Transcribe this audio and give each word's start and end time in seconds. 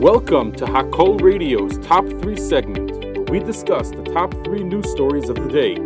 Welcome 0.00 0.52
to 0.56 0.66
Hakol 0.66 1.22
Radio's 1.22 1.78
Top 1.78 2.06
3 2.06 2.36
segment, 2.36 2.90
where 3.16 3.24
we 3.30 3.38
discuss 3.38 3.88
the 3.88 4.02
top 4.02 4.30
3 4.44 4.62
news 4.62 4.90
stories 4.90 5.30
of 5.30 5.36
the 5.36 5.48
day. 5.48 5.76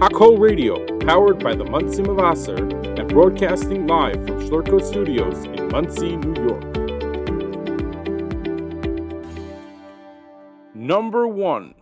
Hakol 0.00 0.38
Radio, 0.40 0.86
powered 1.00 1.44
by 1.44 1.54
the 1.54 1.64
Monsey 1.64 2.02
Mevaser 2.02 2.58
and 2.98 3.06
broadcasting 3.10 3.86
live 3.86 4.14
from 4.26 4.40
Schlurko 4.40 4.82
Studios 4.82 5.44
in 5.44 5.68
Monsey, 5.68 6.16
New 6.16 6.42
York. 6.42 6.64
Number 10.74 11.28
1 11.28 11.74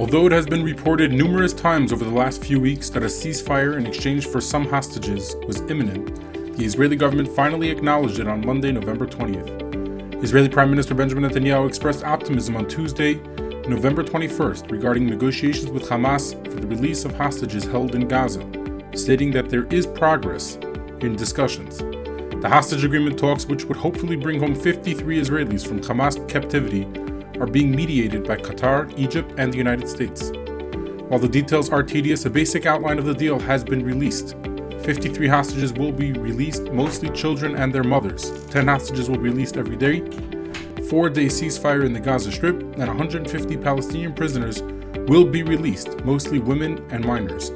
Although 0.00 0.26
it 0.26 0.32
has 0.32 0.46
been 0.46 0.64
reported 0.64 1.12
numerous 1.12 1.52
times 1.52 1.92
over 1.92 2.04
the 2.04 2.10
last 2.10 2.42
few 2.42 2.58
weeks 2.58 2.90
that 2.90 3.04
a 3.04 3.06
ceasefire 3.06 3.76
in 3.76 3.86
exchange 3.86 4.26
for 4.26 4.40
some 4.40 4.68
hostages 4.68 5.36
was 5.46 5.60
imminent, 5.70 6.18
the 6.60 6.66
Israeli 6.66 6.94
government 6.94 7.26
finally 7.26 7.70
acknowledged 7.70 8.18
it 8.18 8.28
on 8.28 8.44
Monday, 8.44 8.70
November 8.70 9.06
20th. 9.06 10.22
Israeli 10.22 10.50
Prime 10.50 10.68
Minister 10.68 10.94
Benjamin 10.94 11.24
Netanyahu 11.24 11.66
expressed 11.66 12.04
optimism 12.04 12.54
on 12.54 12.68
Tuesday, 12.68 13.14
November 13.66 14.04
21st, 14.04 14.70
regarding 14.70 15.06
negotiations 15.06 15.70
with 15.70 15.84
Hamas 15.84 16.34
for 16.52 16.60
the 16.60 16.66
release 16.66 17.06
of 17.06 17.16
hostages 17.16 17.64
held 17.64 17.94
in 17.94 18.06
Gaza, 18.06 18.46
stating 18.94 19.30
that 19.30 19.48
there 19.48 19.64
is 19.68 19.86
progress 19.86 20.56
in 21.00 21.16
discussions. 21.16 21.78
The 21.78 22.48
hostage 22.50 22.84
agreement 22.84 23.18
talks, 23.18 23.46
which 23.46 23.64
would 23.64 23.78
hopefully 23.78 24.16
bring 24.16 24.38
home 24.38 24.54
53 24.54 25.18
Israelis 25.18 25.66
from 25.66 25.80
Hamas 25.80 26.28
captivity, 26.28 26.84
are 27.40 27.46
being 27.46 27.74
mediated 27.74 28.28
by 28.28 28.36
Qatar, 28.36 28.92
Egypt, 28.98 29.32
and 29.38 29.50
the 29.50 29.56
United 29.56 29.88
States. 29.88 30.30
While 31.08 31.20
the 31.20 31.28
details 31.28 31.70
are 31.70 31.82
tedious, 31.82 32.26
a 32.26 32.30
basic 32.30 32.66
outline 32.66 32.98
of 32.98 33.06
the 33.06 33.14
deal 33.14 33.38
has 33.38 33.64
been 33.64 33.82
released. 33.82 34.36
53 34.84 35.28
hostages 35.28 35.72
will 35.72 35.92
be 35.92 36.12
released, 36.12 36.64
mostly 36.72 37.10
children 37.10 37.54
and 37.56 37.72
their 37.72 37.84
mothers. 37.84 38.30
10 38.46 38.66
hostages 38.66 39.08
will 39.08 39.18
be 39.18 39.28
released 39.30 39.56
every 39.56 39.76
day. 39.76 40.00
Four 40.88 41.10
day 41.10 41.26
ceasefire 41.26 41.84
in 41.84 41.92
the 41.92 42.00
Gaza 42.00 42.32
Strip, 42.32 42.60
and 42.60 42.86
150 42.86 43.56
Palestinian 43.58 44.12
prisoners 44.12 44.62
will 45.06 45.24
be 45.24 45.42
released, 45.42 46.02
mostly 46.04 46.38
women 46.38 46.84
and 46.90 47.04
minors. 47.04 47.50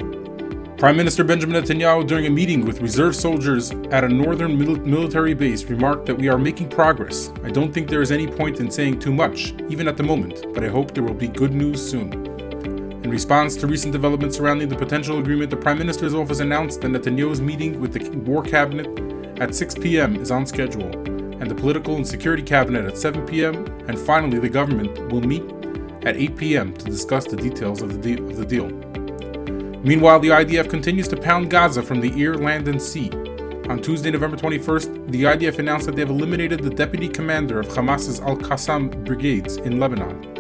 Prime 0.77 0.97
Minister 0.97 1.25
Benjamin 1.25 1.63
Netanyahu, 1.63 2.07
during 2.07 2.27
a 2.27 2.31
meeting 2.31 2.65
with 2.65 2.81
reserve 2.81 3.17
soldiers 3.17 3.71
at 3.91 4.05
a 4.05 4.09
northern 4.09 4.59
mil- 4.59 4.77
military 4.77 5.33
base, 5.33 5.65
remarked 5.65 6.05
that 6.07 6.15
we 6.17 6.29
are 6.29 6.37
making 6.37 6.69
progress. 6.69 7.33
I 7.43 7.51
don't 7.51 7.73
think 7.73 7.89
there 7.89 8.03
is 8.03 8.13
any 8.13 8.27
point 8.27 8.61
in 8.61 8.71
saying 8.71 8.99
too 8.99 9.13
much, 9.13 9.55
even 9.71 9.89
at 9.89 9.97
the 9.97 10.03
moment, 10.03 10.45
but 10.53 10.63
I 10.63 10.69
hope 10.69 10.93
there 10.93 11.05
will 11.05 11.15
be 11.15 11.29
good 11.29 11.55
news 11.55 11.81
soon. 11.81 12.34
In 13.05 13.11
response 13.11 13.55
to 13.57 13.67
recent 13.67 13.93
developments 13.93 14.39
surrounding 14.39 14.71
the 14.71 14.77
potential 14.77 15.19
agreement, 15.19 15.51
the 15.51 15.59
Prime 15.59 15.77
Minister's 15.77 16.15
office 16.15 16.41
announced 16.41 16.81
that 16.81 16.89
Netanyahu's 16.91 17.39
meeting 17.39 17.79
with 17.79 17.93
the 17.93 18.09
War 18.21 18.43
Cabinet 18.43 18.89
at 19.39 19.55
6 19.55 19.75
p.m. 19.75 20.17
is 20.17 20.31
on 20.31 20.47
schedule, 20.47 20.91
and 21.39 21.51
the 21.51 21.55
Political 21.55 21.97
and 21.97 22.09
Security 22.09 22.43
Cabinet 22.43 22.87
at 22.87 22.97
7 22.97 23.27
p.m., 23.27 23.67
and 23.89 23.99
finally 23.99 24.39
the 24.39 24.49
government 24.49 24.99
will 25.13 25.21
meet 25.21 25.43
at 26.07 26.17
8 26.17 26.37
p.m. 26.39 26.73
to 26.73 26.87
discuss 26.87 27.27
the 27.27 27.37
details 27.37 27.83
of 27.83 27.93
the, 27.93 28.17
de- 28.17 28.23
of 28.23 28.39
the 28.39 28.47
deal. 28.47 28.69
Meanwhile, 29.83 30.21
the 30.21 30.31
IDF 30.31 30.71
continues 30.71 31.07
to 31.09 31.17
pound 31.19 31.51
Gaza 31.51 31.83
from 31.83 32.01
the 32.01 32.11
air, 32.23 32.39
land, 32.39 32.69
and 32.69 32.81
sea. 32.81 33.11
On 33.69 33.83
Tuesday, 33.83 34.13
November 34.13 34.39
21st, 34.39 35.11
the 35.11 35.25
IDF 35.25 35.59
announced 35.59 35.85
that 35.85 35.95
they 35.95 36.01
have 36.01 36.11
eliminated 36.11 36.63
the 36.63 36.71
deputy 36.71 37.09
commander 37.09 37.61
of 37.61 37.67
Hamas's 37.67 38.21
Al 38.21 38.39
Qassam 38.39 39.05
brigades 39.05 39.59
in 39.59 39.79
Lebanon 39.79 40.34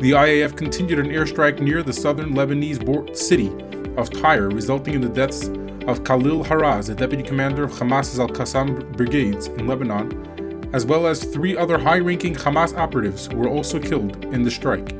the 0.00 0.10
IAF 0.10 0.58
continued 0.58 0.98
an 0.98 1.06
airstrike 1.06 1.58
near 1.58 1.82
the 1.82 1.92
southern 1.92 2.34
Lebanese 2.34 3.16
city 3.16 3.48
of 3.96 4.10
Tyre, 4.10 4.50
resulting 4.50 4.92
in 4.92 5.00
the 5.00 5.08
deaths 5.08 5.48
of 5.88 6.04
Khalil 6.04 6.44
Haraz, 6.44 6.88
the 6.88 6.94
deputy 6.94 7.22
commander 7.22 7.64
of 7.64 7.72
Hamas's 7.72 8.20
Al 8.20 8.28
Qassam 8.28 8.94
brigades 8.94 9.46
in 9.46 9.66
Lebanon, 9.66 10.68
as 10.74 10.84
well 10.84 11.06
as 11.06 11.24
three 11.24 11.56
other 11.56 11.78
high 11.78 11.96
ranking 11.96 12.34
Hamas 12.34 12.76
operatives 12.76 13.26
who 13.26 13.36
were 13.38 13.48
also 13.48 13.80
killed 13.80 14.22
in 14.26 14.42
the 14.42 14.50
strike. 14.50 14.92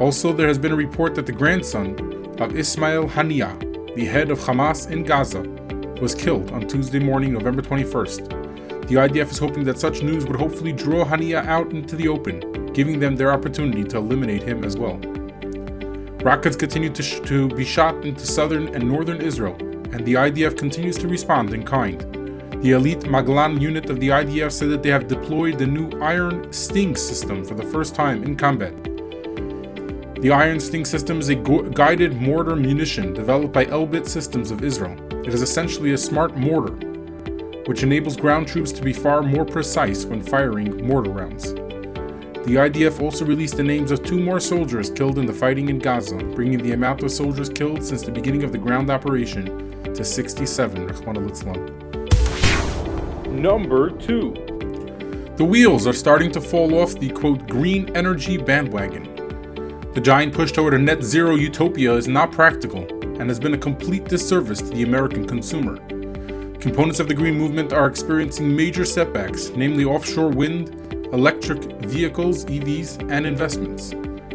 Also, 0.00 0.32
there 0.32 0.48
has 0.48 0.58
been 0.58 0.72
a 0.72 0.76
report 0.76 1.14
that 1.14 1.26
the 1.26 1.32
grandson 1.32 1.94
of 2.40 2.56
Ismail 2.56 3.08
Haniyeh, 3.10 3.94
the 3.94 4.06
head 4.06 4.32
of 4.32 4.40
Hamas 4.40 4.90
in 4.90 5.04
Gaza, 5.04 5.42
was 6.00 6.16
killed 6.16 6.50
on 6.50 6.66
Tuesday 6.66 6.98
morning, 6.98 7.32
November 7.32 7.62
21st. 7.62 8.88
The 8.88 8.96
IDF 8.96 9.30
is 9.30 9.38
hoping 9.38 9.62
that 9.64 9.78
such 9.78 10.02
news 10.02 10.26
would 10.26 10.34
hopefully 10.34 10.72
draw 10.72 11.04
Haniyeh 11.04 11.46
out 11.46 11.70
into 11.70 11.94
the 11.94 12.08
open 12.08 12.63
giving 12.74 12.98
them 12.98 13.16
their 13.16 13.32
opportunity 13.32 13.84
to 13.84 13.96
eliminate 13.96 14.42
him 14.42 14.64
as 14.64 14.76
well. 14.76 14.98
Rockets 16.24 16.56
continue 16.56 16.90
to, 16.90 17.02
sh- 17.02 17.20
to 17.20 17.48
be 17.48 17.64
shot 17.64 18.04
into 18.04 18.26
southern 18.26 18.74
and 18.74 18.88
northern 18.88 19.20
Israel, 19.20 19.54
and 19.60 20.04
the 20.04 20.14
IDF 20.14 20.58
continues 20.58 20.96
to 20.98 21.06
respond 21.06 21.54
in 21.54 21.64
kind. 21.64 22.00
The 22.62 22.72
elite 22.72 23.00
Maglan 23.00 23.60
unit 23.60 23.90
of 23.90 24.00
the 24.00 24.08
IDF 24.08 24.50
said 24.50 24.70
that 24.70 24.82
they 24.82 24.88
have 24.88 25.06
deployed 25.06 25.58
the 25.58 25.66
new 25.66 25.90
Iron 26.00 26.50
Sting 26.52 26.96
system 26.96 27.44
for 27.44 27.54
the 27.54 27.62
first 27.62 27.94
time 27.94 28.24
in 28.24 28.36
combat. 28.36 28.72
The 30.22 30.30
Iron 30.32 30.58
Sting 30.58 30.86
system 30.86 31.20
is 31.20 31.28
a 31.28 31.34
gu- 31.34 31.68
guided 31.70 32.14
mortar 32.16 32.56
munition 32.56 33.12
developed 33.12 33.52
by 33.52 33.66
Elbit 33.66 34.08
Systems 34.08 34.50
of 34.50 34.64
Israel. 34.64 34.96
It 35.26 35.34
is 35.34 35.42
essentially 35.42 35.92
a 35.92 35.98
smart 35.98 36.38
mortar, 36.38 36.74
which 37.66 37.82
enables 37.82 38.16
ground 38.16 38.48
troops 38.48 38.72
to 38.72 38.82
be 38.82 38.94
far 38.94 39.22
more 39.22 39.44
precise 39.44 40.06
when 40.06 40.22
firing 40.22 40.86
mortar 40.86 41.10
rounds. 41.10 41.52
The 42.44 42.56
IDF 42.56 43.00
also 43.00 43.24
released 43.24 43.56
the 43.56 43.62
names 43.62 43.90
of 43.90 44.02
two 44.02 44.20
more 44.20 44.38
soldiers 44.38 44.90
killed 44.90 45.18
in 45.18 45.24
the 45.24 45.32
fighting 45.32 45.70
in 45.70 45.78
Gaza, 45.78 46.16
bringing 46.16 46.58
the 46.58 46.72
amount 46.72 47.02
of 47.02 47.10
soldiers 47.10 47.48
killed 47.48 47.82
since 47.82 48.02
the 48.02 48.12
beginning 48.12 48.44
of 48.44 48.52
the 48.52 48.58
ground 48.58 48.90
operation 48.90 49.72
to 49.94 50.04
67. 50.04 50.86
Number 53.40 53.90
2. 53.90 55.32
The 55.36 55.44
wheels 55.44 55.86
are 55.86 55.94
starting 55.94 56.30
to 56.32 56.40
fall 56.42 56.74
off 56.74 57.00
the 57.00 57.08
quote 57.08 57.48
green 57.48 57.88
energy 57.96 58.36
bandwagon. 58.36 59.04
The 59.94 60.02
giant 60.02 60.34
push 60.34 60.52
toward 60.52 60.74
a 60.74 60.78
net 60.78 61.02
zero 61.02 61.36
utopia 61.36 61.94
is 61.94 62.08
not 62.08 62.30
practical 62.30 62.82
and 63.18 63.30
has 63.30 63.40
been 63.40 63.54
a 63.54 63.58
complete 63.58 64.04
disservice 64.04 64.58
to 64.58 64.68
the 64.68 64.82
American 64.82 65.26
consumer. 65.26 65.78
Components 66.58 67.00
of 67.00 67.08
the 67.08 67.14
green 67.14 67.38
movement 67.38 67.72
are 67.72 67.86
experiencing 67.86 68.54
major 68.54 68.84
setbacks, 68.84 69.48
namely 69.56 69.86
offshore 69.86 70.28
wind, 70.28 70.83
electric 71.14 71.62
vehicles, 71.86 72.44
EVs, 72.46 73.08
and 73.08 73.24
investments. 73.24 73.94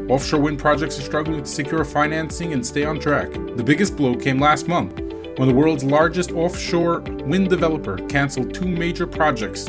Offshore 0.09 0.39
wind 0.39 0.57
projects 0.57 0.97
are 0.97 1.01
struggling 1.01 1.43
to 1.43 1.49
secure 1.49 1.83
financing 1.83 2.53
and 2.53 2.65
stay 2.65 2.85
on 2.85 2.97
track. 2.99 3.33
The 3.33 3.63
biggest 3.63 3.97
blow 3.97 4.15
came 4.15 4.39
last 4.39 4.69
month 4.69 4.97
when 5.37 5.49
the 5.49 5.53
world's 5.53 5.83
largest 5.83 6.31
offshore 6.31 7.01
wind 7.01 7.49
developer 7.49 7.97
canceled 8.07 8.53
two 8.53 8.65
major 8.67 9.05
projects 9.05 9.67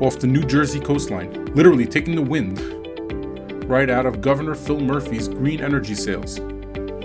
off 0.00 0.20
the 0.20 0.28
New 0.28 0.44
Jersey 0.44 0.78
coastline, 0.78 1.46
literally 1.56 1.84
taking 1.84 2.14
the 2.14 2.22
wind 2.22 2.60
right 3.68 3.90
out 3.90 4.06
of 4.06 4.20
Governor 4.20 4.54
Phil 4.54 4.80
Murphy's 4.80 5.26
green 5.26 5.60
energy 5.60 5.96
sails. 5.96 6.36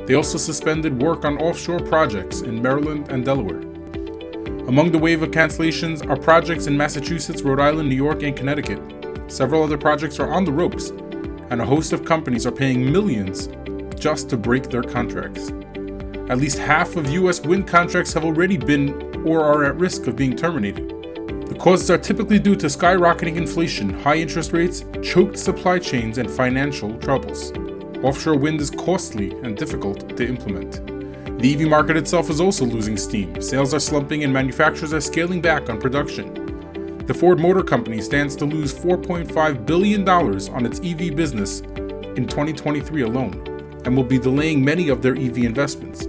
They 0.05 0.13
also 0.13 0.37
suspended 0.37 1.01
work 1.01 1.25
on 1.25 1.39
offshore 1.39 1.79
projects 1.79 2.41
in 2.41 2.61
Maryland 2.61 3.09
and 3.09 3.25
Delaware. 3.25 3.72
Among 4.67 4.93
the 4.93 4.97
wave 4.97 5.21
of 5.21 5.31
cancellations 5.31 6.09
are 6.09 6.15
projects 6.15 6.67
in 6.67 6.77
Massachusetts, 6.77 7.41
Rhode 7.41 7.59
Island, 7.59 7.89
New 7.89 7.95
York, 7.95 8.23
and 8.23 8.33
Connecticut. 8.33 8.79
Several 9.27 9.61
other 9.61 9.77
projects 9.77 10.19
are 10.21 10.31
on 10.31 10.45
the 10.45 10.53
ropes, 10.53 10.89
and 11.49 11.61
a 11.61 11.65
host 11.65 11.91
of 11.91 12.05
companies 12.05 12.47
are 12.47 12.51
paying 12.51 12.89
millions 12.89 13.49
just 13.99 14.29
to 14.29 14.37
break 14.37 14.69
their 14.69 14.81
contracts. 14.81 15.49
At 16.29 16.37
least 16.37 16.59
half 16.59 16.95
of 16.95 17.09
US 17.09 17.41
wind 17.41 17.67
contracts 17.67 18.13
have 18.13 18.23
already 18.23 18.55
been 18.55 19.27
or 19.27 19.43
are 19.43 19.65
at 19.65 19.75
risk 19.75 20.07
of 20.07 20.15
being 20.15 20.33
terminated. 20.33 20.89
The 21.49 21.55
causes 21.59 21.91
are 21.91 21.97
typically 21.97 22.39
due 22.39 22.55
to 22.55 22.67
skyrocketing 22.67 23.35
inflation, 23.35 23.99
high 23.99 24.15
interest 24.15 24.53
rates, 24.53 24.85
choked 25.03 25.37
supply 25.37 25.77
chains, 25.77 26.17
and 26.19 26.31
financial 26.31 26.97
troubles. 26.99 27.51
Offshore 28.01 28.37
wind 28.37 28.61
is 28.61 28.71
costly 28.71 29.31
and 29.43 29.57
difficult 29.57 30.15
to 30.15 30.25
implement. 30.25 30.92
The 31.43 31.53
EV 31.55 31.67
market 31.67 31.97
itself 31.97 32.29
is 32.29 32.39
also 32.39 32.63
losing 32.63 32.95
steam. 32.95 33.41
Sales 33.41 33.73
are 33.73 33.79
slumping 33.81 34.23
and 34.23 34.31
manufacturers 34.31 34.93
are 34.93 35.01
scaling 35.01 35.41
back 35.41 35.69
on 35.69 35.77
production. 35.77 37.05
The 37.05 37.13
Ford 37.13 37.37
Motor 37.37 37.63
Company 37.63 37.99
stands 37.99 38.37
to 38.37 38.45
lose 38.45 38.73
$4.5 38.73 39.65
billion 39.65 40.07
on 40.07 40.65
its 40.65 40.79
EV 40.79 41.17
business 41.17 41.59
in 42.15 42.27
2023 42.27 43.01
alone 43.01 43.81
and 43.83 43.93
will 43.93 44.05
be 44.05 44.17
delaying 44.17 44.63
many 44.63 44.87
of 44.87 45.01
their 45.01 45.17
EV 45.17 45.39
investments. 45.39 46.05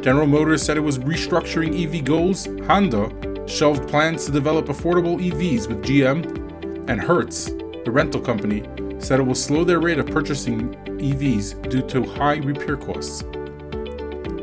General 0.00 0.26
Motors 0.26 0.62
said 0.62 0.78
it 0.78 0.80
was 0.80 0.98
restructuring 0.98 1.84
EV 1.84 2.02
goals. 2.02 2.46
Honda 2.66 3.46
shelved 3.46 3.86
plans 3.86 4.24
to 4.24 4.32
develop 4.32 4.68
affordable 4.68 5.22
EVs 5.22 5.68
with 5.68 5.84
GM, 5.84 6.88
and 6.88 7.02
Hertz, 7.02 7.50
the 7.84 7.90
rental 7.90 8.22
company, 8.22 8.62
said 8.98 9.20
it 9.20 9.24
will 9.24 9.34
slow 9.34 9.62
their 9.62 9.80
rate 9.80 9.98
of 9.98 10.06
purchasing 10.06 10.74
EVs 10.86 11.68
due 11.68 11.82
to 11.88 12.02
high 12.02 12.36
repair 12.36 12.78
costs. 12.78 13.24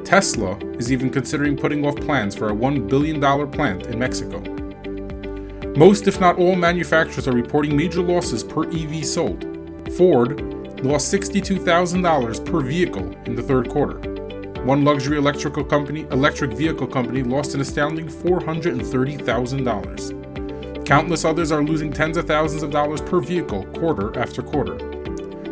Tesla 0.05 0.55
is 0.77 0.91
even 0.91 1.09
considering 1.09 1.57
putting 1.57 1.83
off 1.83 1.95
plans 1.95 2.35
for 2.35 2.49
a 2.49 2.55
$1 2.55 2.87
billion 2.87 3.19
plant 3.49 3.87
in 3.87 3.97
Mexico. 3.97 4.39
Most, 5.75 6.07
if 6.07 6.19
not 6.19 6.37
all, 6.37 6.55
manufacturers 6.55 7.27
are 7.27 7.33
reporting 7.33 7.75
major 7.75 8.03
losses 8.03 8.43
per 8.43 8.65
EV 8.65 9.03
sold. 9.03 9.43
Ford 9.97 10.39
lost 10.85 11.11
$62,000 11.11 12.45
per 12.45 12.61
vehicle 12.61 13.15
in 13.25 13.33
the 13.35 13.41
third 13.41 13.67
quarter. 13.67 13.97
One 14.61 14.85
luxury 14.85 15.17
electrical 15.17 15.63
company, 15.63 16.01
electric 16.11 16.53
vehicle 16.53 16.85
company 16.85 17.23
lost 17.23 17.55
an 17.55 17.61
astounding 17.61 18.07
$430,000. 18.07 20.85
Countless 20.85 21.25
others 21.25 21.51
are 21.51 21.63
losing 21.63 21.91
tens 21.91 22.15
of 22.15 22.27
thousands 22.27 22.61
of 22.61 22.69
dollars 22.69 23.01
per 23.01 23.19
vehicle 23.19 23.65
quarter 23.73 24.15
after 24.19 24.43
quarter. 24.43 24.77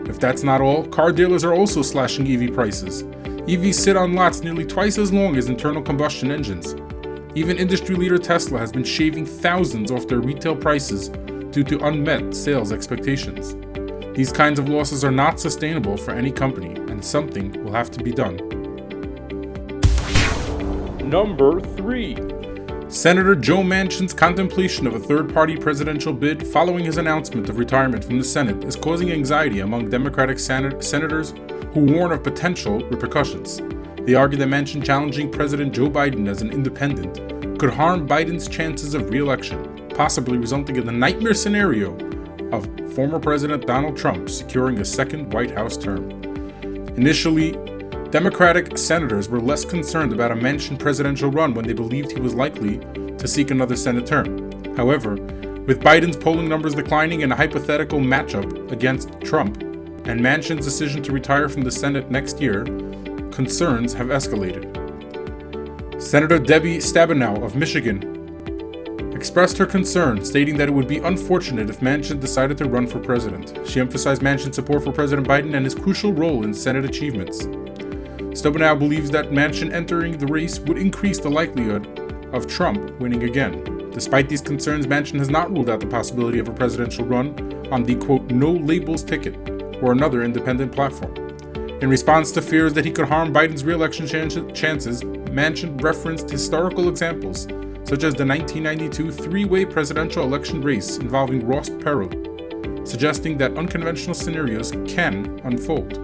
If 0.07 0.19
that's 0.19 0.43
not 0.43 0.61
all, 0.61 0.85
car 0.87 1.11
dealers 1.11 1.43
are 1.43 1.55
also 1.55 1.81
slashing 1.81 2.27
EV 2.27 2.53
prices. 2.53 3.03
EVs 3.45 3.73
sit 3.73 3.97
on 3.97 4.13
lots 4.13 4.41
nearly 4.41 4.63
twice 4.63 4.97
as 4.97 5.11
long 5.11 5.35
as 5.35 5.49
internal 5.49 5.81
combustion 5.81 6.31
engines. 6.31 6.75
Even 7.35 7.57
industry 7.57 7.93
leader 7.93 8.17
Tesla 8.17 8.57
has 8.57 8.71
been 8.71 8.85
shaving 8.85 9.25
thousands 9.25 9.91
off 9.91 10.07
their 10.07 10.21
retail 10.21 10.55
prices 10.55 11.09
due 11.51 11.65
to 11.65 11.85
unmet 11.85 12.33
sales 12.33 12.71
expectations. 12.71 13.57
These 14.15 14.31
kinds 14.31 14.59
of 14.59 14.69
losses 14.69 15.03
are 15.03 15.11
not 15.11 15.41
sustainable 15.41 15.97
for 15.97 16.11
any 16.11 16.31
company, 16.31 16.75
and 16.89 17.03
something 17.03 17.51
will 17.65 17.73
have 17.73 17.91
to 17.91 18.01
be 18.01 18.13
done. 18.13 18.37
Number 21.09 21.59
3. 21.59 22.15
Senator 22.87 23.35
Joe 23.35 23.61
Manchin's 23.61 24.13
contemplation 24.13 24.87
of 24.87 24.93
a 24.93 24.99
third 24.99 25.33
party 25.33 25.57
presidential 25.57 26.13
bid 26.13 26.47
following 26.47 26.85
his 26.85 26.95
announcement 26.95 27.49
of 27.49 27.57
retirement 27.57 28.05
from 28.05 28.19
the 28.19 28.23
Senate 28.23 28.63
is 28.63 28.77
causing 28.77 29.11
anxiety 29.11 29.59
among 29.59 29.89
Democratic 29.89 30.39
sen- 30.39 30.81
senators 30.81 31.33
who 31.73 31.81
warn 31.81 32.11
of 32.11 32.23
potential 32.23 32.79
repercussions. 32.89 33.61
They 34.05 34.15
argue 34.15 34.37
that 34.37 34.47
Manchin 34.47 34.85
challenging 34.85 35.31
President 35.31 35.73
Joe 35.73 35.89
Biden 35.89 36.27
as 36.27 36.41
an 36.41 36.51
independent 36.51 37.59
could 37.59 37.73
harm 37.73 38.07
Biden's 38.07 38.47
chances 38.47 38.93
of 38.93 39.09
re 39.09 39.19
election, 39.19 39.87
possibly 39.95 40.37
resulting 40.37 40.75
in 40.75 40.85
the 40.85 40.91
nightmare 40.91 41.33
scenario 41.33 41.95
of 42.51 42.67
former 42.93 43.19
President 43.19 43.65
Donald 43.65 43.97
Trump 43.97 44.29
securing 44.29 44.79
a 44.79 44.85
second 44.85 45.33
White 45.33 45.51
House 45.51 45.77
term. 45.77 46.09
Initially, 46.95 47.53
Democratic 48.11 48.77
senators 48.77 49.27
were 49.27 49.41
less 49.41 49.65
concerned 49.65 50.13
about 50.13 50.31
a 50.31 50.35
Manchin 50.35 50.77
presidential 50.77 51.31
run 51.31 51.55
when 51.55 51.65
they 51.65 51.73
believed 51.73 52.11
he 52.11 52.19
was 52.19 52.35
likely 52.35 52.77
to 53.17 53.27
seek 53.27 53.49
another 53.49 53.75
Senate 53.75 54.05
term. 54.05 54.51
However, 54.75 55.15
with 55.65 55.81
Biden's 55.81 56.17
polling 56.17 56.47
numbers 56.47 56.75
declining 56.75 57.21
in 57.21 57.31
a 57.31 57.35
hypothetical 57.35 57.99
matchup 57.99 58.71
against 58.71 59.19
Trump, 59.21 59.72
and 60.05 60.19
Manchin's 60.19 60.65
decision 60.65 61.01
to 61.03 61.11
retire 61.11 61.47
from 61.47 61.61
the 61.61 61.71
Senate 61.71 62.11
next 62.11 62.41
year, 62.41 62.65
concerns 63.31 63.93
have 63.93 64.07
escalated. 64.07 64.69
Senator 66.01 66.37
Debbie 66.37 66.77
Stabenow 66.77 67.43
of 67.43 67.55
Michigan 67.55 68.09
expressed 69.15 69.57
her 69.57 69.65
concern, 69.65 70.23
stating 70.25 70.57
that 70.57 70.67
it 70.67 70.73
would 70.73 70.87
be 70.87 70.97
unfortunate 70.97 71.69
if 71.69 71.79
Manchin 71.79 72.19
decided 72.19 72.57
to 72.57 72.65
run 72.65 72.85
for 72.85 72.99
president. 72.99 73.57
She 73.65 73.79
emphasized 73.79 74.21
Manchin's 74.21 74.55
support 74.55 74.83
for 74.83 74.91
President 74.91 75.25
Biden 75.25 75.55
and 75.55 75.63
his 75.63 75.73
crucial 75.73 76.11
role 76.11 76.43
in 76.43 76.53
Senate 76.53 76.83
achievements. 76.83 77.45
Stabenow 78.37 78.77
believes 78.77 79.09
that 79.11 79.31
Manchin 79.31 79.71
entering 79.71 80.17
the 80.17 80.27
race 80.27 80.59
would 80.59 80.77
increase 80.77 81.19
the 81.19 81.29
likelihood 81.29 81.87
of 82.33 82.47
Trump 82.47 82.99
winning 82.99 83.23
again. 83.23 83.91
Despite 83.91 84.27
these 84.27 84.41
concerns, 84.41 84.87
Manchin 84.87 85.19
has 85.19 85.29
not 85.29 85.51
ruled 85.51 85.69
out 85.69 85.79
the 85.79 85.87
possibility 85.87 86.39
of 86.39 86.49
a 86.49 86.53
presidential 86.53 87.05
run 87.05 87.67
on 87.71 87.83
the 87.83 87.95
quote 87.95 88.29
no 88.29 88.51
labels 88.51 89.03
ticket 89.03 89.52
or 89.83 89.91
another 89.91 90.23
independent 90.23 90.71
platform. 90.71 91.13
In 91.81 91.89
response 91.89 92.31
to 92.31 92.41
fears 92.41 92.73
that 92.73 92.85
he 92.85 92.91
could 92.91 93.09
harm 93.09 93.33
Biden's 93.33 93.65
re-election 93.65 94.07
chances, 94.07 95.03
Manchin 95.03 95.83
referenced 95.83 96.29
historical 96.29 96.87
examples 96.87 97.47
such 97.85 98.03
as 98.05 98.15
the 98.15 98.25
1992 98.25 99.11
three 99.11 99.43
way 99.43 99.65
presidential 99.65 100.23
election 100.23 100.61
race 100.61 100.97
involving 100.97 101.45
Ross 101.45 101.69
Perot, 101.69 102.87
suggesting 102.87 103.37
that 103.37 103.57
unconventional 103.57 104.13
scenarios 104.13 104.71
can 104.87 105.41
unfold. 105.43 105.97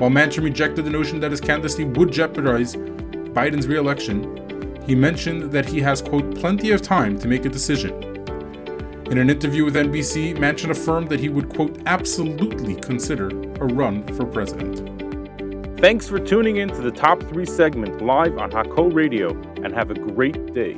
While 0.00 0.10
Manchin 0.10 0.44
rejected 0.44 0.86
the 0.86 0.90
notion 0.90 1.20
that 1.20 1.30
his 1.30 1.40
candidacy 1.40 1.84
would 1.84 2.10
jeopardize 2.10 2.74
Biden's 2.74 3.66
re 3.66 3.76
election, 3.76 4.82
he 4.86 4.94
mentioned 4.94 5.52
that 5.52 5.66
he 5.66 5.80
has, 5.82 6.00
quote, 6.00 6.34
plenty 6.34 6.70
of 6.70 6.80
time 6.80 7.18
to 7.18 7.28
make 7.28 7.44
a 7.44 7.50
decision. 7.50 8.07
In 9.10 9.16
an 9.16 9.30
interview 9.30 9.64
with 9.64 9.74
NBC, 9.74 10.36
Manchin 10.36 10.68
affirmed 10.68 11.08
that 11.08 11.18
he 11.18 11.30
would, 11.30 11.48
quote, 11.48 11.80
absolutely 11.86 12.74
consider 12.74 13.28
a 13.28 13.64
run 13.64 14.06
for 14.14 14.26
president. 14.26 15.80
Thanks 15.80 16.06
for 16.06 16.18
tuning 16.18 16.58
in 16.58 16.68
to 16.68 16.82
the 16.82 16.90
Top 16.90 17.22
3 17.22 17.46
segment 17.46 18.02
live 18.02 18.36
on 18.36 18.50
Hakol 18.50 18.92
Radio 18.92 19.30
and 19.64 19.72
have 19.72 19.90
a 19.90 19.94
great 19.94 20.52
day. 20.52 20.76